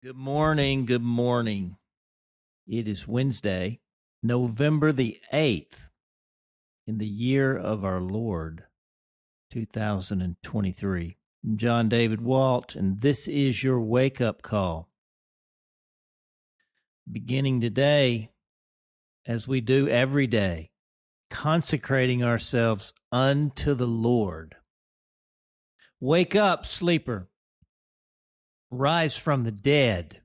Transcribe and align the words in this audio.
Good 0.00 0.14
morning. 0.14 0.84
Good 0.84 1.02
morning. 1.02 1.76
It 2.68 2.86
is 2.86 3.08
Wednesday, 3.08 3.80
November 4.22 4.92
the 4.92 5.18
8th, 5.32 5.88
in 6.86 6.98
the 6.98 7.06
year 7.06 7.56
of 7.58 7.84
our 7.84 8.00
Lord, 8.00 8.62
2023. 9.50 11.16
I'm 11.44 11.56
John 11.56 11.88
David 11.88 12.20
Walt, 12.20 12.76
and 12.76 13.00
this 13.00 13.26
is 13.26 13.64
your 13.64 13.80
wake 13.80 14.20
up 14.20 14.40
call. 14.40 14.88
Beginning 17.10 17.60
today, 17.60 18.30
as 19.26 19.48
we 19.48 19.60
do 19.60 19.88
every 19.88 20.28
day, 20.28 20.70
consecrating 21.28 22.22
ourselves 22.22 22.92
unto 23.10 23.74
the 23.74 23.88
Lord. 23.88 24.54
Wake 25.98 26.36
up, 26.36 26.64
sleeper 26.64 27.28
rise 28.70 29.16
from 29.16 29.44
the 29.44 29.52
dead, 29.52 30.20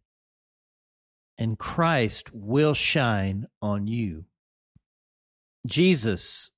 and 1.38 1.58
Christ 1.58 2.34
will 2.34 2.74
shine 2.74 3.46
on 3.62 3.88
you. 3.88 4.26
Jesus, 5.66 6.52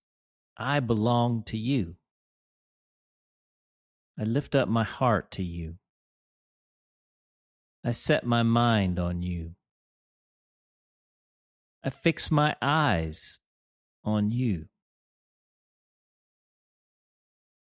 I 0.58 0.80
belong 0.80 1.44
to 1.44 1.58
you. 1.58 1.96
I 4.20 4.24
lift 4.24 4.56
up 4.56 4.68
my 4.68 4.84
heart 4.84 5.32
to 5.32 5.44
you. 5.44 5.76
I 7.84 7.92
set 7.92 8.26
my 8.26 8.42
mind 8.44 8.98
on 8.98 9.22
you. 9.22 9.56
I 11.84 11.92
fix 11.92 12.32
my 12.32 12.56
eyes 12.62 13.40
on 14.04 14.32
you. 14.32 14.66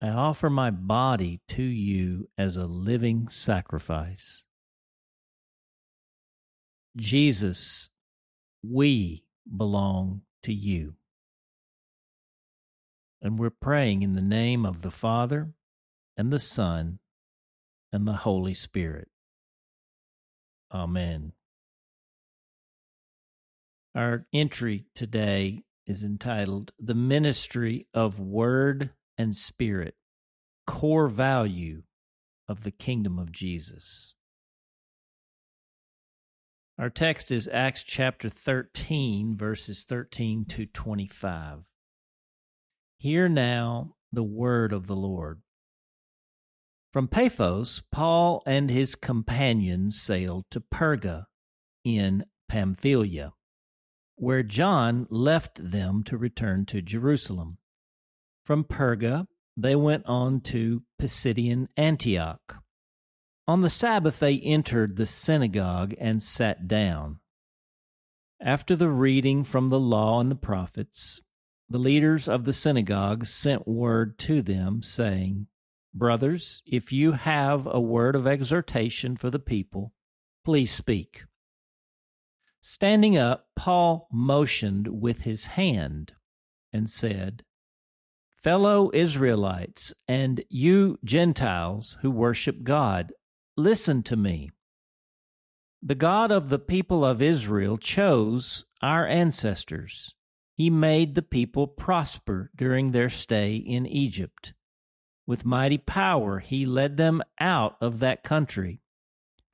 I 0.05 0.09
offer 0.09 0.51
my 0.51 0.71
body 0.71 1.41
to 1.49 1.63
you 1.63 2.29
as 2.37 2.59
a 2.59 2.67
living 2.67 3.29
sacrifice. 3.29 4.45
Jesus, 6.95 7.89
we 8.63 9.25
belong 9.57 10.21
to 10.43 10.53
you. 10.53 10.97
And 13.23 13.39
we're 13.39 13.49
praying 13.49 14.03
in 14.03 14.13
the 14.13 14.21
name 14.21 14.67
of 14.67 14.83
the 14.83 14.91
Father 14.91 15.55
and 16.19 16.31
the 16.31 16.39
Son 16.39 16.99
and 17.91 18.07
the 18.07 18.13
Holy 18.13 18.53
Spirit. 18.53 19.09
Amen. 20.71 21.33
Our 23.95 24.27
entry 24.35 24.85
today 24.95 25.63
is 25.87 26.05
entitled 26.05 26.73
The 26.79 26.95
Ministry 26.95 27.87
of 27.95 28.21
Word 28.21 28.91
and 29.17 29.37
spirit, 29.37 29.95
core 30.67 31.09
value 31.09 31.83
of 32.49 32.63
the 32.63 32.71
kingdom 32.71 33.19
of 33.19 33.33
Jesus. 33.33 34.15
Our 36.79 36.91
text 36.91 37.31
is 37.31 37.49
Acts 37.53 37.85
chapter 37.85 38.29
13, 38.29 39.37
verses 39.37 39.85
13 39.85 40.45
to 40.47 40.67
25. 40.67 41.61
Hear 42.99 43.29
now 43.29 43.95
the 44.13 44.25
word 44.25 44.73
of 44.73 44.87
the 44.89 44.97
Lord. 44.97 45.41
From 46.93 47.09
Paphos, 47.09 47.83
Paul 47.93 48.43
and 48.47 48.71
his 48.71 48.95
companions 48.95 50.01
sailed 50.01 50.45
to 50.51 50.61
Perga 50.61 51.27
in 51.85 52.25
Pamphylia, 52.49 53.33
where 54.17 54.43
John 54.43 55.07
left 55.11 55.71
them 55.71 56.03
to 56.05 56.17
return 56.17 56.67
to 56.67 56.83
Jerusalem. 56.83 57.59
From 58.45 58.65
Perga, 58.65 59.27
they 59.57 59.75
went 59.75 60.05
on 60.07 60.41
to 60.43 60.83
Pisidian 61.01 61.69
Antioch. 61.77 62.63
On 63.49 63.63
the 63.63 63.71
Sabbath, 63.71 64.19
they 64.19 64.39
entered 64.39 64.97
the 64.97 65.07
synagogue 65.07 65.95
and 65.99 66.23
sat 66.23 66.69
down. 66.69 67.21
After 68.41 68.77
the 68.77 68.91
reading 68.91 69.45
from 69.45 69.69
the 69.69 69.81
law 69.81 70.21
and 70.21 70.31
the 70.31 70.37
prophets, 70.37 71.23
the 71.71 71.79
leaders 71.79 72.29
of 72.29 72.45
the 72.45 72.53
synagogue 72.53 73.25
sent 73.25 73.67
word 73.67 74.19
to 74.21 74.43
them, 74.43 74.83
saying, 74.83 75.47
Brothers, 75.95 76.63
if 76.67 76.93
you 76.93 77.13
have 77.13 77.67
a 77.67 77.81
word 77.81 78.15
of 78.17 78.27
exhortation 78.27 79.17
for 79.17 79.31
the 79.31 79.39
people, 79.39 79.95
please 80.45 80.71
speak. 80.71 81.25
Standing 82.61 83.17
up, 83.17 83.47
Paul 83.57 84.09
motioned 84.13 85.01
with 85.01 85.23
his 85.23 85.47
hand 85.47 86.13
and 86.73 86.91
said, 86.91 87.45
Fellow 88.45 88.91
Israelites, 88.93 89.95
and 90.07 90.45
you 90.51 90.99
Gentiles 91.03 91.97
who 92.03 92.11
worship 92.11 92.63
God, 92.63 93.15
listen 93.57 94.03
to 94.03 94.17
me. 94.17 94.51
The 95.83 95.95
God 95.95 96.31
of 96.31 96.51
the 96.51 96.59
people 96.59 97.07
of 97.07 97.23
Israel 97.23 97.79
chose 97.79 98.67
our 98.83 99.07
ancestors. 99.07 100.15
He 100.59 100.69
made 100.69 101.15
the 101.15 101.23
people 101.23 101.67
prosper 101.67 102.51
during 102.55 102.93
their 102.93 103.09
stay 103.09 103.57
in 103.57 103.87
Egypt. 103.87 104.53
With 105.27 105.47
mighty 105.47 105.79
power, 105.79 106.41
he 106.41 106.67
led 106.67 106.99
them 106.99 107.23
out 107.41 107.79
of 107.81 107.99
that 108.01 108.25
country. 108.25 108.83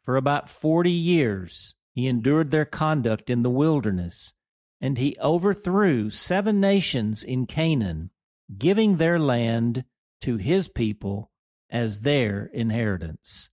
For 0.03 0.17
about 0.17 0.49
forty 0.49 0.91
years, 0.91 1.77
he 1.95 2.09
endured 2.09 2.51
their 2.51 2.65
conduct 2.65 3.31
in 3.31 3.43
the 3.43 3.51
wilderness, 3.51 4.35
and 4.81 4.99
he 4.99 5.17
overthrew 5.23 6.11
seven 6.11 6.59
nations 6.59 7.23
in 7.23 7.47
Canaan 7.47 8.11
giving 8.59 8.97
their 8.97 9.19
land 9.19 9.85
to 10.21 10.37
his 10.37 10.69
people 10.69 11.31
as 11.71 12.01
their 12.01 12.47
inheritance. 12.53 13.51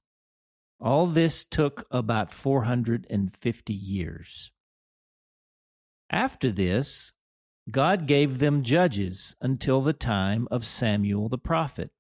All 0.80 1.08
this 1.08 1.46
took 1.46 1.86
about 1.92 2.32
450 2.32 3.74
years. 3.74 4.52
After 6.10 6.52
this, 6.52 7.14
God 7.70 8.08
gave 8.08 8.40
them 8.40 8.64
judges 8.64 9.36
until 9.42 9.82
the 9.82 9.94
time 9.94 10.48
of 10.50 10.66
Samuel 10.66 11.30
the 11.30 11.38
prophet. 11.38 11.92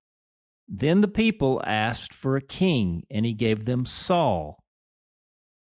Then 0.67 1.01
the 1.01 1.07
people 1.07 1.61
asked 1.65 2.13
for 2.13 2.35
a 2.35 2.41
king, 2.41 3.03
and 3.09 3.25
he 3.25 3.33
gave 3.33 3.65
them 3.65 3.85
Saul, 3.85 4.63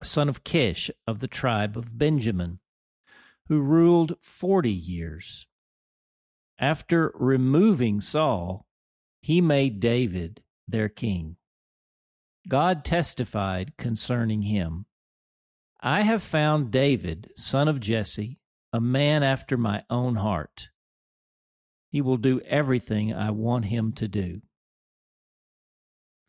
son 0.03 0.28
of 0.28 0.45
Kish 0.45 0.91
of 1.06 1.21
the 1.21 1.28
tribe 1.28 1.77
of 1.77 1.99
Benjamin, 1.99 2.60
who 3.47 3.60
ruled 3.60 4.15
forty 4.21 4.72
years. 4.72 5.47
After 6.58 7.12
removing 7.14 8.00
Saul, 8.00 8.66
he 9.20 9.41
made 9.41 9.80
David 9.80 10.42
their 10.66 10.88
king. 10.88 11.36
God 12.48 12.84
testified 12.84 13.76
concerning 13.76 14.42
him 14.42 14.86
I 15.80 16.02
have 16.02 16.24
found 16.24 16.72
David, 16.72 17.30
son 17.36 17.68
of 17.68 17.78
Jesse, 17.78 18.41
a 18.72 18.80
man 18.80 19.22
after 19.22 19.56
my 19.56 19.84
own 19.88 20.16
heart. 20.16 20.70
He 21.91 22.00
will 22.00 22.16
do 22.16 22.41
everything 22.41 23.14
I 23.14 23.30
want 23.30 23.66
him 23.66 23.92
to 23.92 24.08
do. 24.08 24.42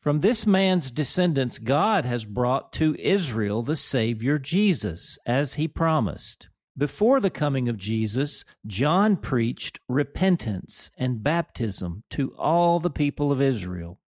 From 0.01 0.19
this 0.19 0.45
man's 0.45 0.91
descendants, 0.91 1.57
God 1.57 2.05
has 2.05 2.25
brought 2.25 2.71
to 2.73 2.95
Israel 2.99 3.63
the 3.63 3.75
Savior 3.75 4.37
Jesus, 4.37 5.17
as 5.25 5.55
he 5.55 5.67
promised. 5.67 6.48
Before 6.79 7.19
the 7.19 7.29
coming 7.29 7.67
of 7.67 7.75
Jesus, 7.75 8.45
John 8.65 9.17
preached 9.17 9.81
repentance 9.89 10.91
and 10.97 11.21
baptism 11.21 12.03
to 12.11 12.33
all 12.37 12.79
the 12.79 12.89
people 12.89 13.33
of 13.33 13.41
Israel. 13.41 13.99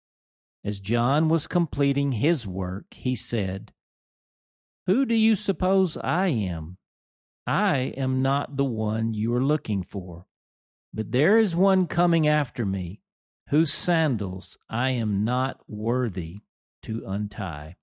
As 0.65 0.79
John 0.79 1.29
was 1.29 1.49
completing 1.49 2.13
his 2.13 2.47
work, 2.47 2.95
he 2.95 3.17
said, 3.17 3.73
Who 4.87 5.05
do 5.05 5.17
you 5.17 5.35
suppose 5.35 5.97
I 5.97 6.29
am? 6.29 6.77
I 7.45 7.93
am 7.97 8.23
not 8.23 8.57
the 8.57 8.65
one 8.65 9.15
you 9.15 9.35
are 9.35 9.43
looking 9.43 9.83
for, 9.83 10.27
but 10.95 11.11
there 11.11 11.39
is 11.39 11.57
one 11.57 11.89
coming 11.89 12.29
after 12.29 12.65
me, 12.65 13.01
whose 13.49 13.73
sandals 13.73 14.57
I 14.69 14.91
am 14.91 15.25
not 15.25 15.59
worthy 15.67 16.39
to 16.85 17.03
untie. 17.05 17.79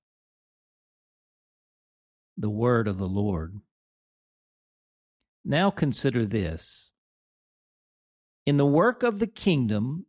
The 2.37 2.49
word 2.49 2.87
of 2.87 2.97
the 2.97 3.09
Lord. 3.09 3.59
Now 5.49 5.71
consider 5.71 6.25
this. 6.25 6.91
In 8.45 8.57
the 8.57 8.65
work 8.65 9.01
of 9.01 9.19
the 9.19 9.27
kingdom, 9.27 10.05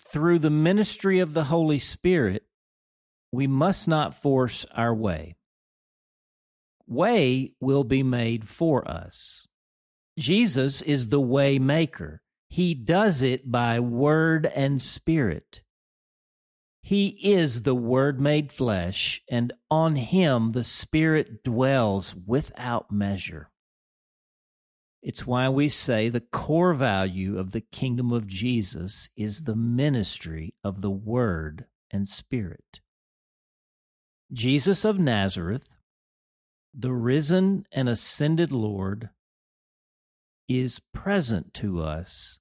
through 0.00 0.40
the 0.40 0.50
ministry 0.50 1.20
of 1.20 1.34
the 1.34 1.44
Holy 1.44 1.78
Spirit, 1.78 2.42
we 3.30 3.46
must 3.46 3.86
not 3.86 4.20
force 4.20 4.66
our 4.74 4.92
way. 4.92 5.36
Way 6.88 7.52
will 7.60 7.84
be 7.84 8.02
made 8.02 8.48
for 8.48 8.86
us. 8.90 9.46
Jesus 10.18 10.82
is 10.82 11.08
the 11.08 11.20
way 11.20 11.60
maker. 11.60 12.20
He 12.48 12.74
does 12.74 13.22
it 13.22 13.52
by 13.52 13.78
word 13.78 14.46
and 14.46 14.82
spirit. 14.82 15.62
He 16.82 17.06
is 17.32 17.62
the 17.62 17.76
Word 17.76 18.20
made 18.20 18.50
flesh, 18.50 19.22
and 19.30 19.52
on 19.70 19.94
him 19.94 20.50
the 20.50 20.64
Spirit 20.64 21.44
dwells 21.44 22.16
without 22.26 22.90
measure. 22.90 23.51
It's 25.02 25.26
why 25.26 25.48
we 25.48 25.68
say 25.68 26.08
the 26.08 26.20
core 26.20 26.74
value 26.74 27.38
of 27.38 27.50
the 27.50 27.60
kingdom 27.60 28.12
of 28.12 28.26
Jesus 28.26 29.08
is 29.16 29.42
the 29.42 29.56
ministry 29.56 30.54
of 30.62 30.80
the 30.80 30.90
Word 30.90 31.66
and 31.90 32.08
Spirit. 32.08 32.80
Jesus 34.32 34.84
of 34.84 34.98
Nazareth 34.98 35.68
the 36.74 36.92
risen 36.92 37.66
and 37.70 37.88
ascended 37.88 38.50
Lord 38.50 39.10
is 40.48 40.80
present 40.94 41.52
to 41.54 41.82
us 41.82 42.38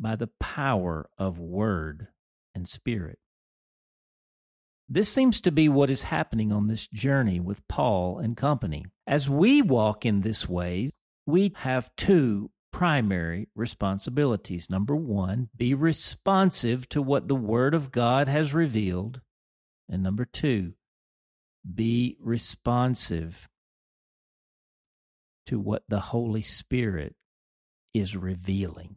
by 0.00 0.16
the 0.16 0.30
power 0.40 1.08
of 1.18 1.38
word 1.38 2.08
and 2.54 2.66
spirit. 2.66 3.18
This 4.88 5.08
seems 5.08 5.40
to 5.42 5.52
be 5.52 5.68
what 5.68 5.90
is 5.90 6.04
happening 6.04 6.50
on 6.50 6.66
this 6.66 6.86
journey 6.88 7.40
with 7.40 7.66
Paul 7.68 8.18
and 8.18 8.36
company. 8.36 8.84
As 9.06 9.28
we 9.28 9.62
walk 9.62 10.04
in 10.04 10.20
this 10.20 10.48
way, 10.48 10.90
we 11.32 11.54
have 11.56 11.90
two 11.96 12.50
primary 12.72 13.48
responsibilities. 13.54 14.68
Number 14.68 14.94
one, 14.94 15.48
be 15.56 15.72
responsive 15.72 16.86
to 16.90 17.00
what 17.00 17.26
the 17.26 17.34
Word 17.34 17.72
of 17.72 17.90
God 17.90 18.28
has 18.28 18.52
revealed. 18.52 19.22
And 19.88 20.02
number 20.02 20.26
two, 20.26 20.74
be 21.74 22.18
responsive 22.20 23.48
to 25.46 25.58
what 25.58 25.84
the 25.88 26.00
Holy 26.00 26.42
Spirit 26.42 27.16
is 27.94 28.14
revealing. 28.14 28.96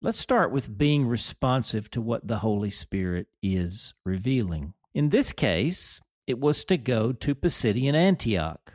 Let's 0.00 0.20
start 0.20 0.52
with 0.52 0.78
being 0.78 1.08
responsive 1.08 1.90
to 1.90 2.00
what 2.00 2.28
the 2.28 2.38
Holy 2.38 2.70
Spirit 2.70 3.26
is 3.42 3.92
revealing. 4.04 4.74
In 4.94 5.08
this 5.08 5.32
case, 5.32 6.00
it 6.28 6.38
was 6.38 6.64
to 6.66 6.76
go 6.76 7.12
to 7.12 7.34
Pisidian 7.34 7.94
Antioch, 7.94 8.74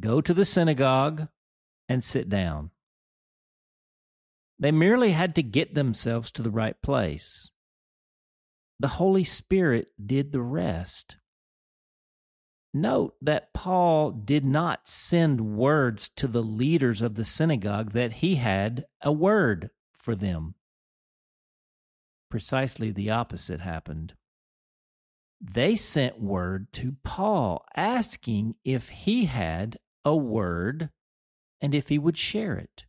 go 0.00 0.20
to 0.20 0.34
the 0.34 0.44
synagogue, 0.44 1.28
and 1.88 2.02
sit 2.02 2.28
down. 2.28 2.70
They 4.58 4.72
merely 4.72 5.12
had 5.12 5.34
to 5.34 5.42
get 5.42 5.74
themselves 5.74 6.30
to 6.32 6.42
the 6.42 6.50
right 6.50 6.80
place. 6.82 7.50
The 8.78 8.88
Holy 8.88 9.24
Spirit 9.24 9.90
did 10.04 10.32
the 10.32 10.42
rest. 10.42 11.16
Note 12.72 13.14
that 13.22 13.54
Paul 13.54 14.10
did 14.10 14.44
not 14.44 14.88
send 14.88 15.56
words 15.56 16.10
to 16.16 16.26
the 16.26 16.42
leaders 16.42 17.00
of 17.00 17.14
the 17.14 17.24
synagogue 17.24 17.92
that 17.92 18.14
he 18.14 18.36
had 18.36 18.84
a 19.02 19.12
word 19.12 19.70
for 19.98 20.14
them. 20.14 20.54
Precisely 22.30 22.90
the 22.90 23.10
opposite 23.10 23.60
happened. 23.60 24.14
They 25.40 25.74
sent 25.74 26.20
word 26.20 26.72
to 26.74 26.96
Paul 27.02 27.64
asking 27.74 28.56
if 28.64 28.88
he 28.88 29.26
had 29.26 29.78
a 30.04 30.16
word 30.16 30.90
and 31.60 31.74
if 31.74 31.88
he 31.88 31.98
would 31.98 32.18
share 32.18 32.56
it. 32.56 32.84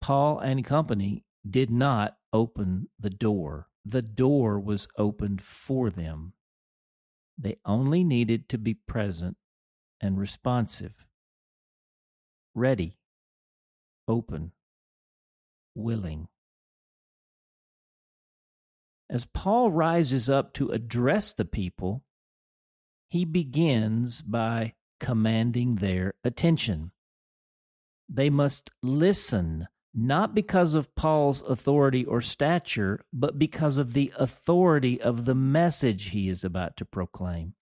Paul 0.00 0.38
and 0.38 0.64
company 0.64 1.24
did 1.48 1.70
not 1.70 2.16
open 2.32 2.88
the 2.98 3.10
door. 3.10 3.68
The 3.84 4.02
door 4.02 4.60
was 4.60 4.88
opened 4.96 5.42
for 5.42 5.90
them. 5.90 6.34
They 7.36 7.56
only 7.64 8.04
needed 8.04 8.48
to 8.50 8.58
be 8.58 8.74
present 8.74 9.36
and 10.00 10.18
responsive, 10.18 11.06
ready, 12.54 12.96
open, 14.06 14.52
willing. 15.74 16.28
As 19.10 19.24
Paul 19.24 19.70
rises 19.70 20.28
up 20.28 20.52
to 20.54 20.70
address 20.70 21.32
the 21.32 21.46
people, 21.46 22.04
he 23.08 23.24
begins 23.24 24.20
by 24.20 24.74
commanding 25.00 25.76
their 25.76 26.14
attention. 26.24 26.92
They 28.08 28.30
must 28.30 28.70
listen 28.82 29.68
not 29.94 30.34
because 30.34 30.74
of 30.74 30.94
Paul's 30.94 31.42
authority 31.42 32.04
or 32.04 32.20
stature, 32.20 33.04
but 33.12 33.38
because 33.38 33.78
of 33.78 33.94
the 33.94 34.12
authority 34.16 35.00
of 35.00 35.24
the 35.24 35.34
message 35.34 36.10
he 36.10 36.28
is 36.28 36.44
about 36.44 36.76
to 36.76 36.84
proclaim. 36.84 37.54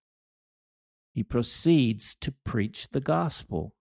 He 1.13 1.23
proceeds 1.23 2.15
to 2.21 2.31
preach 2.45 2.89
the 2.89 2.99
gospel. 2.99 3.73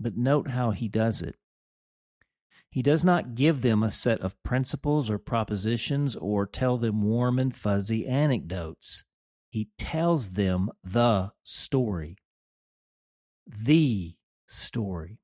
But 0.00 0.16
note 0.16 0.48
how 0.48 0.72
he 0.72 0.88
does 0.88 1.22
it. 1.22 1.36
He 2.68 2.82
does 2.82 3.04
not 3.04 3.36
give 3.36 3.62
them 3.62 3.82
a 3.82 3.92
set 3.92 4.20
of 4.20 4.42
principles 4.42 5.08
or 5.08 5.18
propositions 5.18 6.16
or 6.16 6.46
tell 6.46 6.78
them 6.78 7.02
warm 7.02 7.38
and 7.38 7.54
fuzzy 7.54 8.08
anecdotes. 8.08 9.04
He 9.50 9.68
tells 9.78 10.30
them 10.30 10.70
the 10.82 11.30
story. 11.44 12.16
The 13.46 14.14
story. 14.48 15.19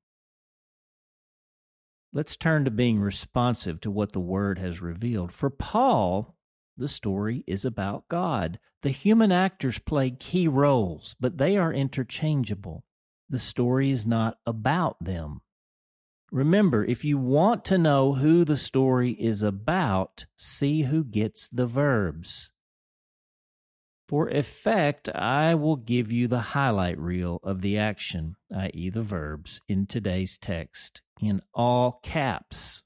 Let's 2.17 2.35
turn 2.35 2.65
to 2.65 2.71
being 2.71 2.99
responsive 2.99 3.79
to 3.81 3.91
what 3.91 4.13
the 4.13 4.19
Word 4.19 4.57
has 4.57 4.81
revealed. 4.81 5.31
For 5.31 5.51
Paul, 5.51 6.35
the 6.75 6.87
story 6.87 7.43
is 7.45 7.63
about 7.63 8.09
God. 8.09 8.57
The 8.81 8.89
human 8.89 9.31
actors 9.31 9.77
play 9.77 10.09
key 10.09 10.47
roles, 10.47 11.15
but 11.19 11.37
they 11.37 11.57
are 11.57 11.71
interchangeable. 11.71 12.83
The 13.29 13.37
story 13.37 13.91
is 13.91 14.07
not 14.07 14.39
about 14.47 14.97
them. 14.99 15.41
Remember, 16.31 16.83
if 16.83 17.05
you 17.05 17.19
want 17.19 17.63
to 17.65 17.77
know 17.77 18.13
who 18.13 18.43
the 18.43 18.57
story 18.57 19.11
is 19.11 19.43
about, 19.43 20.25
see 20.35 20.81
who 20.81 21.03
gets 21.03 21.47
the 21.49 21.67
verbs. 21.67 22.51
For 24.07 24.29
effect, 24.29 25.09
I 25.09 25.55
will 25.55 25.75
give 25.75 26.13
you 26.13 26.27
the 26.27 26.39
highlight 26.39 26.97
reel 26.97 27.41
of 27.43 27.61
the 27.61 27.77
action, 27.77 28.35
i.e., 28.55 28.89
the 28.89 29.01
verbs, 29.01 29.61
in 29.67 29.85
today's 29.85 30.37
text 30.37 31.01
in 31.21 31.41
all 31.53 31.99
caps 32.03 32.83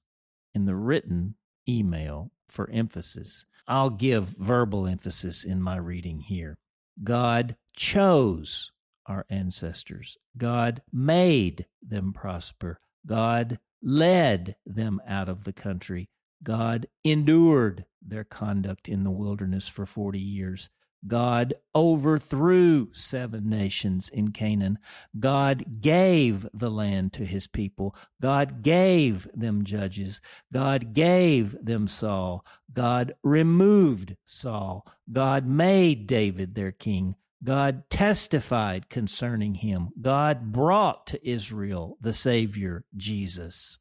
in 0.53 0.65
the 0.65 0.75
written 0.75 1.35
email 1.67 2.31
for 2.49 2.69
emphasis. 2.71 3.45
I'll 3.67 3.89
give 3.89 4.29
verbal 4.29 4.87
emphasis 4.87 5.43
in 5.43 5.61
my 5.61 5.77
reading 5.77 6.21
here. 6.21 6.57
God 7.03 7.55
chose 7.75 8.71
our 9.05 9.25
ancestors, 9.29 10.17
God 10.37 10.81
made 10.91 11.65
them 11.81 12.13
prosper, 12.13 12.79
God 13.05 13.59
led 13.81 14.55
them 14.65 15.01
out 15.07 15.27
of 15.27 15.43
the 15.43 15.53
country, 15.53 16.07
God 16.43 16.87
endured 17.03 17.85
their 18.01 18.23
conduct 18.23 18.87
in 18.87 19.03
the 19.03 19.11
wilderness 19.11 19.67
for 19.67 19.85
40 19.85 20.19
years. 20.19 20.69
God 21.07 21.55
overthrew 21.73 22.93
seven 22.93 23.49
nations 23.49 24.09
in 24.09 24.31
Canaan. 24.31 24.77
God 25.19 25.81
gave 25.81 26.47
the 26.53 26.69
land 26.69 27.13
to 27.13 27.25
his 27.25 27.47
people. 27.47 27.95
God 28.21 28.61
gave 28.61 29.27
them 29.33 29.65
judges. 29.65 30.21
God 30.53 30.93
gave 30.93 31.55
them 31.63 31.87
Saul. 31.87 32.45
God 32.71 33.15
removed 33.23 34.15
Saul. 34.25 34.85
God 35.11 35.47
made 35.47 36.05
David 36.05 36.53
their 36.53 36.71
king. 36.71 37.15
God 37.43 37.89
testified 37.89 38.89
concerning 38.89 39.55
him. 39.55 39.89
God 39.99 40.51
brought 40.51 41.07
to 41.07 41.27
Israel 41.27 41.97
the 41.99 42.13
Savior, 42.13 42.85
Jesus. 42.95 43.79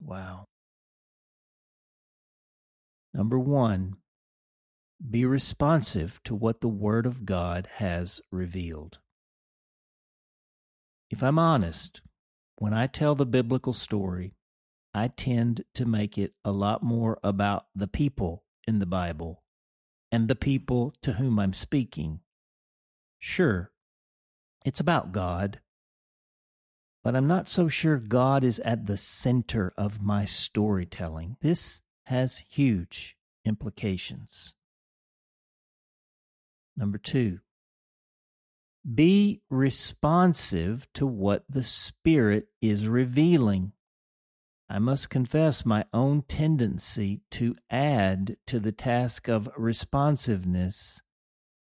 Wow. 0.00 0.44
Number 3.14 3.38
one, 3.38 3.96
be 5.06 5.24
responsive 5.24 6.20
to 6.24 6.34
what 6.34 6.60
the 6.60 6.68
Word 6.68 7.06
of 7.06 7.24
God 7.24 7.68
has 7.76 8.20
revealed. 8.30 8.98
If 11.10 11.22
I'm 11.22 11.38
honest, 11.38 12.00
when 12.56 12.74
I 12.74 12.86
tell 12.86 13.14
the 13.14 13.26
biblical 13.26 13.72
story, 13.72 14.34
I 14.92 15.08
tend 15.08 15.64
to 15.74 15.84
make 15.84 16.18
it 16.18 16.32
a 16.44 16.50
lot 16.50 16.82
more 16.82 17.18
about 17.22 17.66
the 17.74 17.86
people 17.86 18.44
in 18.66 18.78
the 18.80 18.86
Bible 18.86 19.42
and 20.10 20.26
the 20.26 20.34
people 20.34 20.92
to 21.02 21.12
whom 21.14 21.38
I'm 21.38 21.52
speaking. 21.52 22.20
Sure, 23.18 23.70
it's 24.64 24.80
about 24.80 25.12
God, 25.12 25.60
but 27.04 27.14
I'm 27.14 27.28
not 27.28 27.48
so 27.48 27.68
sure 27.68 27.98
God 27.98 28.44
is 28.44 28.58
at 28.60 28.86
the 28.86 28.96
center 28.96 29.72
of 29.78 30.02
my 30.02 30.24
storytelling. 30.24 31.36
This 31.40 31.82
has 32.06 32.44
huge 32.48 33.16
implications. 33.44 34.54
Number 36.78 36.96
two, 36.96 37.40
be 38.94 39.42
responsive 39.50 40.86
to 40.94 41.06
what 41.06 41.44
the 41.48 41.64
Spirit 41.64 42.46
is 42.62 42.86
revealing. 42.86 43.72
I 44.70 44.78
must 44.78 45.10
confess 45.10 45.66
my 45.66 45.86
own 45.92 46.22
tendency 46.22 47.22
to 47.32 47.56
add 47.68 48.36
to 48.46 48.60
the 48.60 48.70
task 48.70 49.28
of 49.28 49.50
responsiveness 49.56 51.02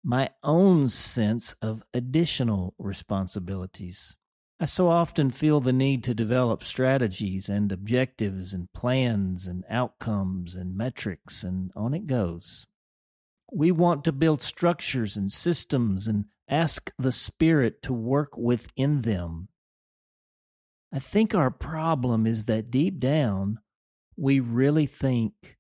my 0.04 0.30
own 0.44 0.88
sense 0.88 1.54
of 1.62 1.84
additional 1.94 2.74
responsibilities. 2.80 4.16
I 4.60 4.66
so 4.66 4.88
often 4.88 5.30
feel 5.30 5.60
the 5.60 5.74
need 5.74 6.04
to 6.06 6.14
develop 6.14 6.64
strategies 6.64 7.48
and 7.48 7.72
objectives 7.72 8.54
and 8.54 8.72
plans 8.74 9.48
and 9.48 9.64
outcomes 9.70 10.56
and 10.56 10.76
metrics, 10.76 11.44
and 11.44 11.72
on 11.76 11.94
it 11.94 12.08
goes. 12.08 12.66
We 13.52 13.72
want 13.72 14.04
to 14.06 14.12
build 14.12 14.42
structures 14.42 15.16
and 15.18 15.32
systems 15.32 16.08
and 16.08 16.26
ask 16.50 16.92
the 16.98 17.12
Spirit 17.12 17.82
to 17.84 17.94
work 17.94 18.38
within 18.38 19.02
them. 19.02 19.50
I 20.94 21.00
think 21.00 21.36
our 21.36 21.52
problem 21.52 22.26
is 22.26 22.46
that 22.46 22.72
deep 22.72 23.00
down, 23.00 23.60
we 24.18 24.40
really 24.40 24.86
think, 24.86 25.58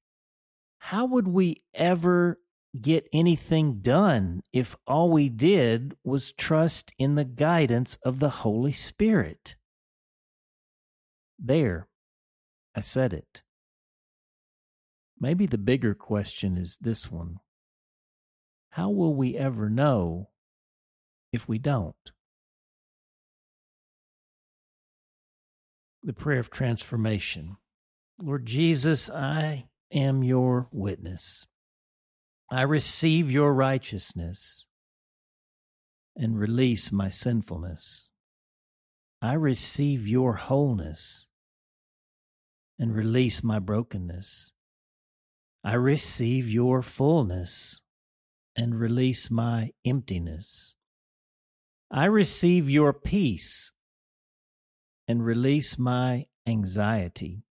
how 0.79 1.05
would 1.05 1.27
we 1.27 1.63
ever 1.73 2.39
get 2.81 3.07
anything 3.13 3.79
done 3.79 4.41
if 4.51 4.75
all 4.85 5.09
we 5.09 5.29
did 5.29 5.95
was 6.03 6.33
trust 6.33 6.93
in 6.97 7.15
the 7.15 7.25
guidance 7.25 7.97
of 8.03 8.19
the 8.19 8.29
Holy 8.29 8.71
Spirit. 8.71 9.55
There, 11.39 11.87
I 12.75 12.81
said 12.81 13.13
it. 13.13 13.43
Maybe 15.19 15.45
the 15.45 15.57
bigger 15.57 15.93
question 15.93 16.57
is 16.57 16.77
this 16.81 17.11
one 17.11 17.39
How 18.75 18.89
will 18.89 19.13
we 19.13 19.37
ever 19.37 19.69
know 19.69 20.27
if 21.31 21.47
we 21.47 21.57
don't? 21.57 21.95
The 26.03 26.11
prayer 26.11 26.39
of 26.39 26.49
transformation. 26.49 27.55
Lord 28.21 28.45
Jesus, 28.45 29.09
I 29.09 29.67
am 29.93 30.25
your 30.25 30.67
witness. 30.73 31.47
I 32.51 32.63
receive 32.63 33.31
your 33.31 33.53
righteousness 33.53 34.65
and 36.17 36.37
release 36.37 36.91
my 36.91 37.07
sinfulness. 37.07 38.09
I 39.21 39.35
receive 39.35 40.05
your 40.05 40.33
wholeness 40.33 41.29
and 42.77 42.93
release 42.93 43.41
my 43.41 43.59
brokenness. 43.59 44.51
I 45.63 45.75
receive 45.75 46.49
your 46.49 46.81
fullness 46.81 47.81
and 48.55 48.79
release 48.79 49.29
my 49.29 49.71
emptiness. 49.85 50.75
I 51.91 52.05
receive 52.05 52.69
your 52.69 52.93
peace 52.93 53.73
and 55.07 55.25
release 55.25 55.77
my 55.77 56.25
anxiety. 56.47 57.43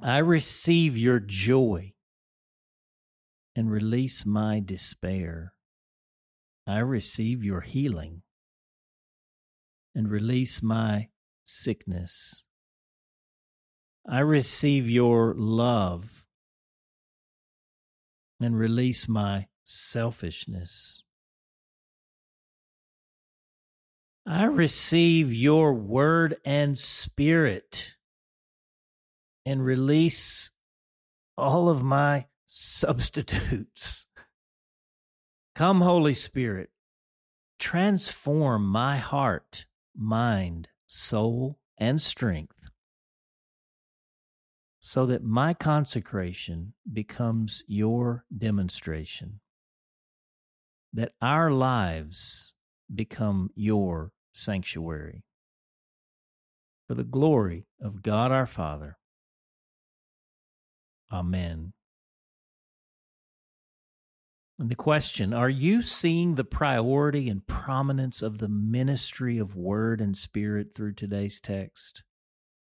I 0.00 0.18
receive 0.18 0.96
your 0.96 1.20
joy 1.20 1.94
and 3.54 3.70
release 3.70 4.26
my 4.26 4.60
despair. 4.64 5.54
I 6.66 6.78
receive 6.78 7.44
your 7.44 7.60
healing 7.60 8.22
and 9.94 10.10
release 10.10 10.62
my 10.62 11.08
sickness. 11.44 12.44
I 14.08 14.18
receive 14.20 14.90
your 14.90 15.34
love 15.36 16.24
and 18.40 18.58
release 18.58 19.08
my 19.08 19.46
selfishness. 19.66 21.02
I 24.24 24.44
receive 24.44 25.32
your 25.32 25.74
word 25.74 26.36
and 26.44 26.78
spirit 26.78 27.94
and 29.44 29.64
release 29.64 30.50
all 31.36 31.68
of 31.68 31.82
my 31.82 32.26
substitutes. 32.46 34.06
Come, 35.54 35.80
Holy 35.80 36.14
Spirit, 36.14 36.70
transform 37.58 38.66
my 38.66 38.96
heart, 38.96 39.66
mind, 39.96 40.68
soul, 40.86 41.58
and 41.78 42.00
strength 42.00 42.70
so 44.80 45.04
that 45.04 45.24
my 45.24 45.52
consecration 45.52 46.72
becomes 46.92 47.64
your 47.66 48.24
demonstration, 48.36 49.40
that 50.96 51.12
our 51.20 51.50
lives 51.50 52.54
become 52.92 53.50
your 53.54 54.12
sanctuary. 54.32 55.22
For 56.88 56.94
the 56.94 57.04
glory 57.04 57.66
of 57.80 58.02
God 58.02 58.32
our 58.32 58.46
Father. 58.46 58.96
Amen. 61.12 61.72
And 64.58 64.70
the 64.70 64.74
question 64.74 65.34
Are 65.34 65.50
you 65.50 65.82
seeing 65.82 66.34
the 66.34 66.44
priority 66.44 67.28
and 67.28 67.46
prominence 67.46 68.22
of 68.22 68.38
the 68.38 68.48
ministry 68.48 69.36
of 69.36 69.54
word 69.54 70.00
and 70.00 70.16
spirit 70.16 70.74
through 70.74 70.94
today's 70.94 71.40
text? 71.40 72.04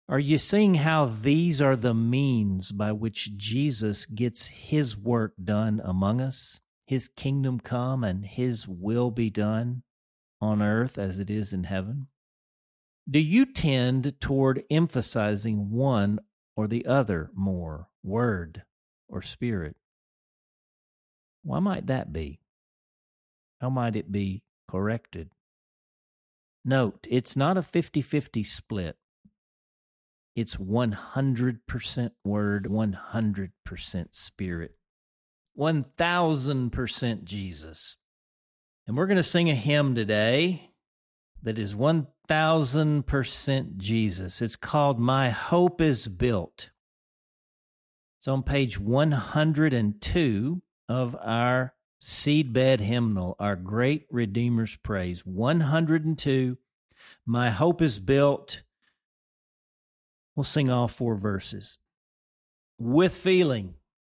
Are 0.10 0.20
you 0.20 0.38
seeing 0.38 0.76
how 0.76 1.06
these 1.06 1.62
are 1.62 1.76
the 1.76 1.94
means 1.94 2.72
by 2.72 2.92
which 2.92 3.38
Jesus 3.38 4.06
gets 4.06 4.48
his 4.48 4.98
work 4.98 5.34
done 5.42 5.82
among 5.84 6.22
us, 6.22 6.60
his 6.86 7.08
kingdom 7.08 7.60
come, 7.60 8.04
and 8.04 8.26
his 8.26 8.68
will 8.68 9.12
be 9.12 9.30
done 9.30 9.84
on 10.42 10.62
earth 10.62 10.98
as 10.98 11.20
it 11.20 11.30
is 11.30 11.54
in 11.54 11.64
heaven? 11.66 12.08
Do 13.10 13.20
you 13.20 13.46
tend 13.46 14.16
toward 14.20 14.64
emphasizing 14.70 15.72
one 15.72 16.20
or 16.56 16.68
the 16.68 16.86
other 16.86 17.30
more, 17.36 17.90
word 18.04 18.64
or 19.08 19.22
spirit? 19.22 19.76
Why 21.44 21.60
might 21.60 21.88
that 21.88 22.12
be? 22.12 22.40
How 23.62 23.70
might 23.70 23.96
it 23.96 24.12
be 24.12 24.44
corrected? 24.68 25.30
Note, 26.64 27.06
it's 27.10 27.36
not 27.36 27.58
a 27.58 27.62
50 27.62 28.02
50 28.02 28.44
split. 28.44 28.98
It's 30.36 30.56
100% 30.56 32.12
word, 32.26 32.66
100% 32.66 34.08
spirit, 34.12 34.72
1000% 35.58 37.24
Jesus. 37.24 37.98
And 38.88 38.96
we're 38.96 39.08
going 39.08 39.18
to 39.18 39.24
sing 39.24 39.50
a 39.50 39.56
hymn 39.56 39.96
today 39.96 40.70
that 41.42 41.58
is 41.58 41.76
1000% 41.76 43.78
Jesus. 43.78 44.42
It's 44.42 44.56
called 44.56 45.00
My 45.00 45.30
Hope 45.30 45.82
is 45.82 46.08
Built. 46.08 46.70
It's 48.18 48.28
on 48.28 48.44
page 48.44 48.80
102 48.80 50.62
of 50.90 51.16
our 51.22 51.74
seedbed 52.02 52.80
hymnal, 52.80 53.36
our 53.40 53.56
great 53.56 54.06
Redeemer's 54.12 54.76
Praise. 54.76 55.26
102. 55.26 56.58
My 57.26 57.50
hope 57.50 57.82
is 57.82 58.00
built. 58.00 58.62
We'll 60.36 60.44
sing 60.44 60.70
all 60.70 60.88
four 60.88 61.16
verses. 61.16 61.78
With 62.78 63.16
feeling. 63.16 63.76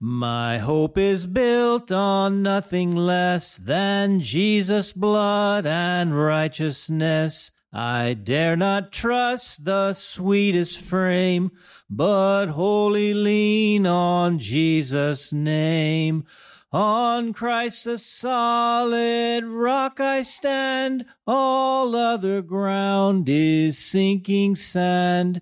My 0.08 0.60
hope 0.60 1.00
is 1.00 1.26
built 1.26 1.92
on 1.92 2.44
nothing 2.44 2.96
less 2.96 3.58
than 3.58 4.20
Jesus' 4.20 4.94
blood 4.94 5.66
and 5.66 6.16
righteousness. 6.16 7.52
I 7.74 8.14
dare 8.14 8.56
not 8.56 8.92
trust 8.92 9.66
the 9.66 9.96
sweetest 9.96 10.80
frame, 10.80 11.54
but 11.90 12.50
wholly 12.50 13.16
lean 13.16 13.88
on 13.88 14.38
Jesus' 14.38 15.34
name. 15.34 16.26
On 16.72 17.34
Christ 17.34 17.86
the 17.86 17.98
solid 17.98 19.44
rock 19.44 20.00
I 20.00 20.22
stand, 20.22 21.06
all 21.26 21.96
other 21.96 22.44
ground 22.44 23.28
is 23.28 23.80
sinking 23.80 24.56
sand. 24.56 25.42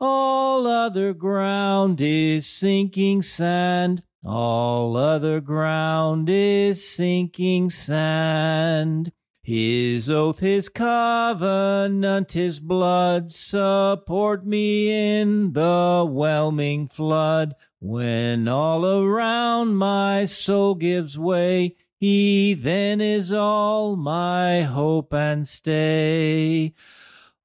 all 0.00 0.66
other 0.66 1.12
ground 1.12 2.00
is 2.00 2.46
sinking 2.46 3.22
sand. 3.22 4.02
All 4.24 4.96
other 4.96 5.40
ground 5.40 6.28
is 6.30 6.88
sinking 6.88 7.70
sand. 7.70 9.12
His 9.42 10.08
oath, 10.08 10.38
his 10.38 10.70
covenant, 10.70 12.32
his 12.32 12.60
blood 12.60 13.30
support 13.30 14.46
me 14.46 15.20
in 15.20 15.52
the 15.52 16.06
whelming 16.08 16.88
flood. 16.88 17.54
When 17.78 18.48
all 18.48 18.86
around 18.86 19.76
my 19.76 20.24
soul 20.24 20.74
gives 20.74 21.18
way, 21.18 21.76
he 22.00 22.54
then 22.54 23.02
is 23.02 23.32
all 23.32 23.96
my 23.96 24.62
hope 24.62 25.12
and 25.12 25.46
stay. 25.46 26.72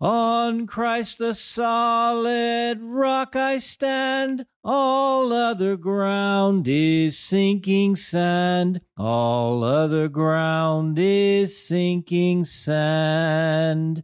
On 0.01 0.65
Christ 0.65 1.18
the 1.18 1.34
solid 1.34 2.79
rock 2.82 3.36
I 3.36 3.58
stand, 3.58 4.46
all 4.63 5.34
other 5.34 5.75
ground 5.75 6.70
is 6.70 7.20
sinking 7.20 7.98
sand, 7.98 8.79
all 8.96 9.62
other 9.62 10.08
ground 10.08 10.98
is 10.98 11.68
sinking 11.68 12.46
sand. 12.46 14.03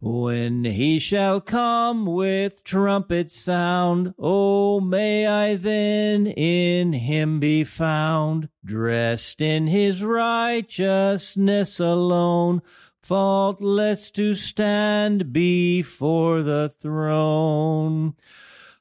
When 0.00 0.64
he 0.64 0.98
shall 0.98 1.40
come 1.40 2.06
with 2.06 2.64
trumpet 2.64 3.30
sound, 3.30 4.14
oh, 4.18 4.80
may 4.80 5.26
I 5.26 5.56
then 5.56 6.26
in 6.26 6.92
him 6.94 7.40
be 7.40 7.64
found, 7.64 8.48
dressed 8.64 9.40
in 9.40 9.66
his 9.66 10.02
righteousness 10.02 11.80
alone, 11.80 12.62
faultless 13.06 14.10
to 14.10 14.34
stand 14.34 15.32
before 15.32 16.42
the 16.42 16.68
throne. 16.68 18.12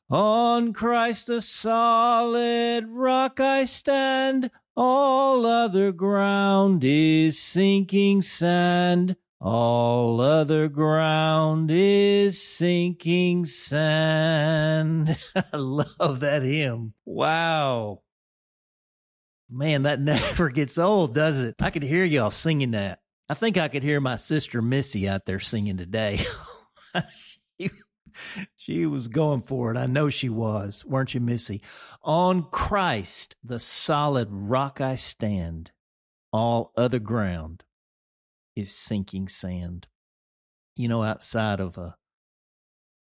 On 0.10 0.74
Christ 0.74 1.28
the 1.28 1.42
solid 1.42 2.88
rock 2.88 3.40
I 3.40 3.66
stand, 3.66 4.50
all 4.76 5.46
other 5.46 5.92
ground 5.92 6.84
is 6.84 7.40
sinking 7.40 8.24
sand. 8.24 9.16
All 9.40 10.20
other 10.20 10.70
ground 10.70 11.70
is 11.72 12.42
sinking 12.42 13.46
sand. 13.46 15.20
I 15.36 15.56
love 15.56 16.22
that 16.22 16.42
hymn. 16.42 16.96
Wow. 17.06 18.02
Man, 19.52 19.84
that 19.84 20.00
never 20.02 20.50
gets 20.50 20.80
old, 20.80 21.14
does 21.14 21.40
it? 21.42 21.62
I 21.62 21.70
could 21.70 21.84
hear 21.84 22.04
y'all 22.04 22.32
singing 22.32 22.72
that. 22.72 23.02
I 23.28 23.34
think 23.34 23.58
I 23.58 23.68
could 23.68 23.84
hear 23.84 24.00
my 24.00 24.18
sister 24.18 24.62
Missy 24.62 25.10
out 25.10 25.26
there 25.26 25.40
singing 25.40 25.78
today. 25.78 26.24
she, 27.60 27.72
she 28.56 28.86
was 28.86 29.08
going 29.08 29.42
for 29.42 29.72
it. 29.72 29.78
I 29.78 29.88
know 29.88 30.10
she 30.10 30.30
was, 30.30 30.86
weren't 30.86 31.16
you, 31.16 31.22
Missy? 31.22 31.62
On 32.04 32.44
Christ, 32.44 33.36
the 33.44 33.58
solid 33.58 34.28
rock 34.32 34.80
I 34.80 34.96
stand, 34.96 35.72
all 36.32 36.72
other 36.78 37.00
ground 37.00 37.64
is 38.56 38.76
sinking 38.76 39.28
sand. 39.28 39.88
You 40.76 40.88
know, 40.88 41.04
outside 41.04 41.60
of 41.60 41.80
uh, 41.80 41.92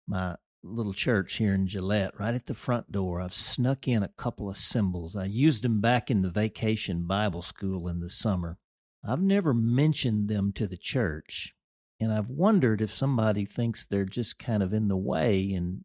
my 0.06 0.36
little 0.62 0.94
church 0.94 1.34
here 1.34 1.52
in 1.52 1.66
Gillett, 1.66 2.18
right 2.18 2.34
at 2.34 2.46
the 2.46 2.54
front 2.54 2.90
door, 2.90 3.20
I've 3.20 3.34
snuck 3.34 3.86
in 3.86 4.02
a 4.02 4.08
couple 4.08 4.48
of 4.48 4.56
symbols. 4.56 5.14
I 5.14 5.24
used 5.24 5.62
them 5.62 5.82
back 5.82 6.10
in 6.10 6.22
the 6.22 6.30
vacation 6.30 7.06
Bible 7.06 7.42
school 7.42 7.86
in 7.88 8.00
the 8.00 8.08
summer. 8.08 8.56
I've 9.06 9.22
never 9.22 9.54
mentioned 9.54 10.28
them 10.28 10.52
to 10.52 10.66
the 10.66 10.76
church, 10.76 11.54
and 12.00 12.12
I've 12.12 12.28
wondered 12.28 12.80
if 12.80 12.90
somebody 12.90 13.44
thinks 13.44 13.86
they're 13.86 14.04
just 14.04 14.38
kind 14.38 14.62
of 14.62 14.72
in 14.72 14.88
the 14.88 14.96
way 14.96 15.52
and 15.52 15.84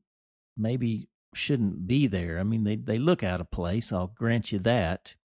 maybe 0.57 1.07
shouldn't 1.33 1.87
be 1.87 2.07
there. 2.07 2.39
I 2.39 2.43
mean, 2.43 2.63
they, 2.63 2.75
they 2.75 2.97
look 2.97 3.23
out 3.23 3.41
of 3.41 3.51
place, 3.51 3.91
I'll 3.91 4.07
grant 4.07 4.51
you 4.51 4.59
that. 4.59 5.15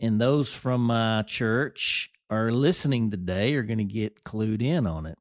And 0.00 0.20
those 0.20 0.52
from 0.52 0.86
my 0.86 1.22
church 1.22 2.10
are 2.30 2.50
listening 2.50 3.10
today 3.10 3.54
are 3.54 3.62
going 3.62 3.78
to 3.78 3.84
get 3.84 4.24
clued 4.24 4.62
in 4.62 4.86
on 4.86 5.06
it. 5.06 5.18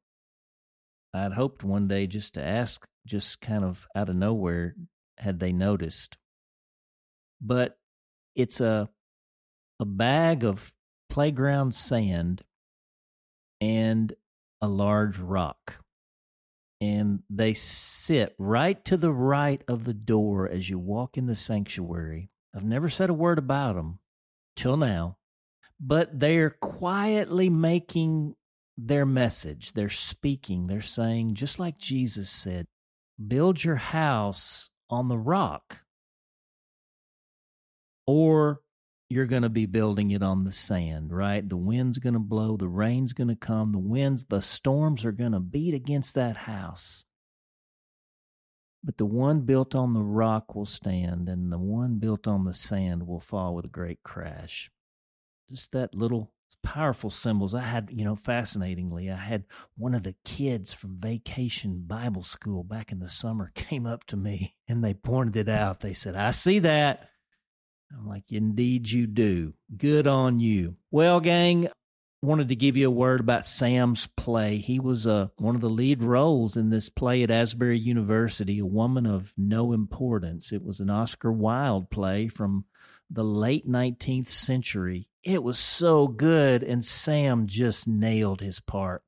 I'd 1.13 1.33
hoped 1.33 1.63
one 1.63 1.87
day 1.87 2.07
just 2.07 2.33
to 2.33 2.43
ask, 2.43 2.85
just 3.05 3.39
kind 3.39 3.63
of 3.63 3.87
out 3.95 4.09
of 4.09 4.15
nowhere, 4.15 4.75
had 5.17 5.39
they 5.39 5.51
noticed. 5.51 6.17
But 7.39 7.77
it's 8.35 8.61
a 8.61 8.89
a 9.79 9.85
bag 9.85 10.43
of 10.43 10.73
playground 11.13 11.73
sand 11.73 12.43
and 13.61 14.13
a 14.61 14.67
large 14.67 15.17
rock. 15.17 15.75
And 16.81 17.23
they 17.29 17.53
sit 17.53 18.35
right 18.37 18.83
to 18.85 18.97
the 18.97 19.13
right 19.13 19.63
of 19.69 19.85
the 19.85 19.93
door 19.93 20.49
as 20.49 20.69
you 20.69 20.77
walk 20.77 21.17
in 21.17 21.27
the 21.27 21.35
sanctuary. 21.35 22.29
I've 22.53 22.65
never 22.65 22.89
said 22.89 23.09
a 23.09 23.13
word 23.13 23.37
about 23.37 23.75
them 23.75 23.99
till 24.57 24.75
now 24.75 25.17
but 25.85 26.17
they're 26.17 26.49
quietly 26.49 27.49
making 27.49 28.35
their 28.77 29.05
message. 29.05 29.73
They're 29.73 29.89
speaking. 29.89 30.67
They're 30.67 30.81
saying, 30.81 31.35
just 31.35 31.59
like 31.59 31.77
Jesus 31.77 32.29
said, 32.29 32.65
build 33.27 33.63
your 33.63 33.75
house 33.75 34.69
on 34.89 35.09
the 35.09 35.17
rock, 35.17 35.83
or 38.07 38.61
you're 39.13 39.25
going 39.25 39.43
to 39.43 39.49
be 39.49 39.65
building 39.65 40.11
it 40.11 40.23
on 40.23 40.43
the 40.43 40.51
sand, 40.51 41.13
right? 41.13 41.47
The 41.47 41.57
wind's 41.57 41.99
going 41.99 42.13
to 42.13 42.19
blow, 42.19 42.57
the 42.57 42.67
rain's 42.67 43.13
going 43.13 43.29
to 43.29 43.35
come, 43.35 43.71
the 43.71 43.79
winds, 43.79 44.25
the 44.25 44.41
storms 44.41 45.05
are 45.05 45.11
going 45.11 45.31
to 45.31 45.39
beat 45.39 45.73
against 45.73 46.15
that 46.15 46.37
house. 46.37 47.03
But 48.83 48.97
the 48.97 49.05
one 49.05 49.41
built 49.41 49.75
on 49.75 49.93
the 49.93 50.03
rock 50.03 50.55
will 50.55 50.65
stand, 50.65 51.29
and 51.29 51.51
the 51.51 51.57
one 51.57 51.99
built 51.99 52.27
on 52.27 52.43
the 52.43 52.53
sand 52.53 53.07
will 53.07 53.21
fall 53.21 53.55
with 53.55 53.65
a 53.65 53.69
great 53.69 54.03
crash 54.03 54.69
just 55.53 55.71
that 55.71 55.93
little 55.93 56.31
powerful 56.63 57.09
symbols. 57.09 57.53
I 57.53 57.61
had, 57.61 57.89
you 57.91 58.05
know, 58.05 58.15
fascinatingly, 58.15 59.11
I 59.11 59.17
had 59.17 59.45
one 59.77 59.93
of 59.93 60.03
the 60.03 60.15
kids 60.25 60.73
from 60.73 60.97
vacation 60.97 61.83
Bible 61.85 62.23
school 62.23 62.63
back 62.63 62.91
in 62.91 62.99
the 62.99 63.09
summer 63.09 63.51
came 63.55 63.85
up 63.85 64.05
to 64.05 64.17
me 64.17 64.55
and 64.67 64.83
they 64.83 64.93
pointed 64.93 65.35
it 65.35 65.49
out. 65.49 65.81
They 65.81 65.93
said, 65.93 66.15
I 66.15 66.31
see 66.31 66.59
that. 66.59 67.09
I'm 67.97 68.07
like, 68.07 68.31
indeed 68.31 68.89
you 68.89 69.07
do. 69.07 69.53
Good 69.75 70.07
on 70.07 70.39
you. 70.39 70.75
Well, 70.91 71.19
gang, 71.19 71.69
wanted 72.23 72.49
to 72.49 72.55
give 72.55 72.77
you 72.77 72.87
a 72.87 72.91
word 72.91 73.19
about 73.19 73.45
Sam's 73.45 74.07
play. 74.15 74.57
He 74.57 74.79
was 74.79 75.05
uh, 75.05 75.27
one 75.37 75.55
of 75.55 75.61
the 75.61 75.69
lead 75.69 76.03
roles 76.03 76.55
in 76.55 76.69
this 76.69 76.89
play 76.89 77.21
at 77.23 77.31
Asbury 77.31 77.77
University, 77.77 78.59
A 78.59 78.65
Woman 78.65 79.05
of 79.05 79.33
No 79.37 79.73
Importance. 79.73 80.51
It 80.51 80.63
was 80.63 80.79
an 80.79 80.89
Oscar 80.89 81.31
Wilde 81.31 81.89
play 81.89 82.27
from 82.27 82.65
the 83.09 83.23
late 83.23 83.69
19th 83.69 84.29
century. 84.29 85.09
It 85.23 85.43
was 85.43 85.59
so 85.59 86.07
good, 86.07 86.63
and 86.63 86.83
Sam 86.83 87.47
just 87.47 87.87
nailed 87.87 88.41
his 88.41 88.59
part. 88.59 89.03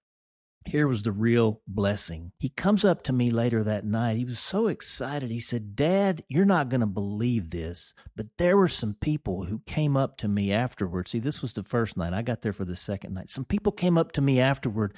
Here 0.66 0.88
was 0.88 1.04
the 1.04 1.12
real 1.12 1.62
blessing. 1.68 2.32
He 2.40 2.50
comes 2.50 2.84
up 2.84 3.04
to 3.04 3.14
me 3.14 3.30
later 3.30 3.64
that 3.64 3.86
night. 3.86 4.18
He 4.18 4.26
was 4.26 4.40
so 4.40 4.68
excited. 4.68 5.30
He 5.30 5.40
said, 5.40 5.76
Dad, 5.76 6.24
you're 6.28 6.44
not 6.44 6.70
going 6.70 6.82
to 6.82 6.88
believe 6.88 7.52
this, 7.52 7.94
but 8.16 8.26
there 8.38 8.58
were 8.58 8.68
some 8.68 8.96
people 8.96 9.44
who 9.44 9.62
came 9.68 9.96
up 9.96 10.18
to 10.18 10.28
me 10.28 10.52
afterward. 10.52 11.08
See, 11.08 11.20
this 11.20 11.42
was 11.42 11.54
the 11.54 11.64
first 11.64 11.98
night. 11.98 12.14
I 12.14 12.24
got 12.24 12.42
there 12.42 12.54
for 12.54 12.66
the 12.66 12.76
second 12.76 13.14
night. 13.14 13.30
Some 13.30 13.46
people 13.46 13.72
came 13.72 13.98
up 13.98 14.12
to 14.14 14.22
me 14.22 14.42
afterward 14.42 14.96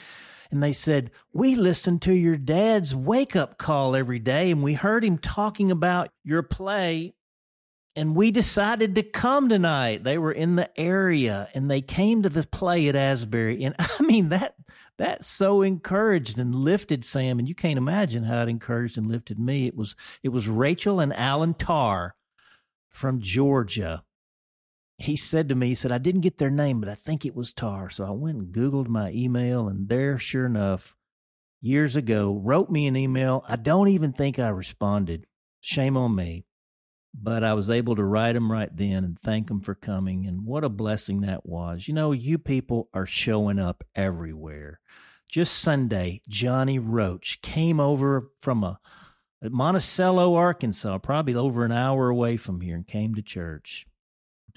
and 0.51 0.63
they 0.63 0.71
said, 0.71 1.12
We 1.34 1.56
listened 1.56 2.01
to 2.03 2.13
your 2.13 2.38
dad's 2.38 2.95
wake 2.95 3.36
up 3.36 3.58
call 3.58 3.95
every 3.95 4.19
day 4.19 4.51
and 4.51 4.63
we 4.63 4.73
heard 4.73 5.03
him 5.03 5.17
talking 5.17 5.69
about 5.69 6.10
your 6.23 6.43
play 6.43 7.13
and 7.97 8.15
we 8.15 8.30
decided 8.30 8.93
to 8.95 9.03
come 9.03 9.49
tonight. 9.49 10.03
They 10.03 10.19
were 10.19 10.32
in 10.32 10.56
the 10.56 10.69
area 10.80 11.49
and 11.56 11.69
they 11.69 11.82
came 11.82 12.21
to 12.21 12.30
the 12.30 12.43
play 12.43 12.88
at 12.88 12.95
Asbury. 12.95 13.63
And 13.63 13.75
I 13.80 14.03
mean 14.03 14.30
that 14.30 14.56
that 14.97 15.23
so 15.23 15.62
encouraged 15.62 16.39
and 16.39 16.55
lifted 16.55 17.05
Sam. 17.05 17.39
And 17.39 17.47
you 17.47 17.55
can't 17.55 17.77
imagine 17.77 18.23
how 18.23 18.43
it 18.43 18.49
encouraged 18.49 18.97
and 18.97 19.07
lifted 19.07 19.39
me. 19.39 19.67
It 19.67 19.75
was 19.75 19.95
it 20.23 20.29
was 20.29 20.47
Rachel 20.47 20.99
and 20.99 21.13
Alan 21.13 21.53
Tarr 21.53 22.15
from 22.89 23.21
Georgia. 23.21 24.03
He 24.97 25.15
said 25.15 25.49
to 25.49 25.55
me, 25.55 25.67
he 25.67 25.75
said, 25.75 25.91
I 25.91 25.99
didn't 25.99 26.21
get 26.21 26.39
their 26.39 26.49
name, 26.49 26.79
but 26.79 26.89
I 26.89 26.95
think 26.95 27.23
it 27.23 27.36
was 27.36 27.53
Tarr. 27.53 27.91
So 27.91 28.03
I 28.03 28.10
went 28.10 28.38
and 28.39 28.53
Googled 28.53 28.88
my 28.88 29.12
email, 29.12 29.67
and 29.67 29.88
there, 29.88 30.17
sure 30.17 30.47
enough, 30.47 30.95
years 31.62 31.95
ago, 31.95 32.41
wrote 32.43 32.71
me 32.71 32.88
an 32.88 32.95
email. 32.95 33.43
I 33.47 33.57
don't 33.57 33.89
even 33.89 34.12
think 34.12 34.39
I 34.39 34.49
responded. 34.49 35.27
Shame 35.62 35.97
on 35.97 36.15
me 36.15 36.46
but 37.13 37.43
I 37.43 37.54
was 37.54 37.70
able 37.70 37.96
to 37.96 38.04
write 38.04 38.34
them 38.34 38.52
right 38.52 38.70
then 38.76 39.04
and 39.04 39.20
thank 39.20 39.48
them 39.48 39.62
for 39.62 39.76
coming. 39.76 40.26
And 40.26 40.46
what 40.46 40.63
a 40.63 40.70
blessing 40.70 41.22
that 41.22 41.46
was. 41.46 41.88
You 41.88 41.93
know, 41.93 42.12
you 42.12 42.38
people 42.38 42.89
are 42.93 43.06
showing 43.06 43.60
up 43.60 43.84
everywhere. 43.96 44.80
Just 45.30 45.56
Sunday, 45.60 46.22
Johnny 46.30 46.80
Roach 46.80 47.41
came 47.41 47.80
over 47.80 48.30
from 48.39 48.63
a 48.63 48.80
Monticello, 49.41 50.36
Arkansas, 50.36 50.98
probably 51.00 51.36
over 51.36 51.65
an 51.65 51.72
hour 51.72 52.10
away 52.10 52.38
from 52.38 52.62
here, 52.62 52.76
and 52.76 52.88
came 52.88 53.13
to 53.15 53.22
church 53.22 53.86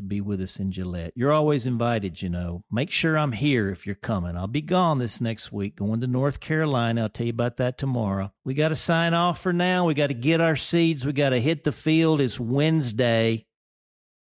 to 0.00 0.06
be 0.06 0.20
with 0.20 0.40
us 0.40 0.58
in 0.58 0.70
Gillett. 0.70 1.12
You're 1.14 1.32
always 1.32 1.66
invited, 1.66 2.22
you 2.22 2.30
know. 2.30 2.64
Make 2.70 2.90
sure 2.90 3.16
I'm 3.16 3.32
here 3.32 3.68
if 3.68 3.86
you're 3.86 3.94
coming. 3.94 4.36
I'll 4.36 4.46
be 4.46 4.62
gone 4.62 4.98
this 4.98 5.20
next 5.20 5.52
week, 5.52 5.76
going 5.76 6.00
to 6.00 6.06
North 6.06 6.40
Carolina. 6.40 7.02
I'll 7.02 7.08
tell 7.08 7.26
you 7.26 7.32
about 7.32 7.58
that 7.58 7.78
tomorrow. 7.78 8.32
We 8.44 8.54
got 8.54 8.68
to 8.68 8.76
sign 8.76 9.14
off 9.14 9.40
for 9.40 9.52
now. 9.52 9.84
We 9.84 9.94
got 9.94 10.08
to 10.08 10.14
get 10.14 10.40
our 10.40 10.56
seeds. 10.56 11.04
We 11.04 11.12
got 11.12 11.30
to 11.30 11.40
hit 11.40 11.64
the 11.64 11.72
field. 11.72 12.20
It's 12.20 12.40
Wednesday, 12.40 13.46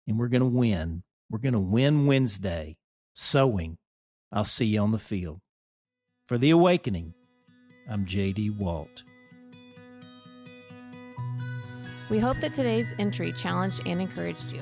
and 0.07 0.17
we're 0.17 0.27
going 0.27 0.41
to 0.41 0.47
win. 0.47 1.03
We're 1.29 1.39
going 1.39 1.53
to 1.53 1.59
win 1.59 2.07
Wednesday. 2.07 2.77
Sowing. 3.13 3.77
I'll 4.31 4.43
see 4.43 4.65
you 4.65 4.81
on 4.81 4.91
the 4.91 4.97
field. 4.97 5.39
For 6.27 6.37
The 6.37 6.49
Awakening, 6.49 7.13
I'm 7.89 8.05
J.D. 8.05 8.49
Walt. 8.51 9.03
We 12.09 12.19
hope 12.19 12.39
that 12.39 12.53
today's 12.53 12.93
entry 12.99 13.33
challenged 13.33 13.81
and 13.85 14.01
encouraged 14.01 14.51
you. 14.51 14.61